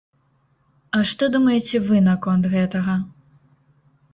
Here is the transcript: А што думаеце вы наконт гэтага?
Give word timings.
А 0.99 1.01
што 1.11 1.23
думаеце 1.35 1.81
вы 1.91 2.01
наконт 2.09 2.51
гэтага? 2.55 2.97